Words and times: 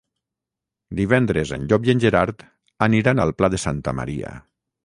Divendres 0.99 1.51
en 1.59 1.69
Llop 1.73 1.87
i 1.89 1.93
en 1.95 2.03
Gerard 2.05 2.43
aniran 2.89 3.25
al 3.27 3.37
Pla 3.43 3.55
de 3.57 3.63
Santa 3.69 3.99
Maria. 4.01 4.35